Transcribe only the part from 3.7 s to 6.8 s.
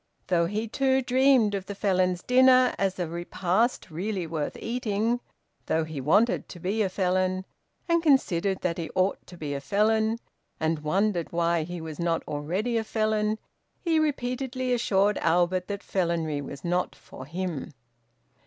really worth eating, though he wanted to